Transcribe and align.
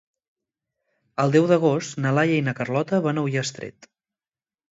El 1.23 1.33
deu 1.35 1.43
d'agost 1.51 1.99
na 2.05 2.15
Laia 2.19 2.39
i 2.39 2.45
na 2.47 2.55
Carlota 2.61 3.01
van 3.09 3.21
a 3.23 3.27
Ullastret. 3.27 3.89